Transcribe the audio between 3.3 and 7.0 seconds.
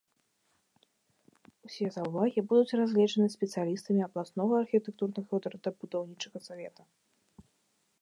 спецыялістамі абласнога архітэктурна-горадабудаўнічага савета.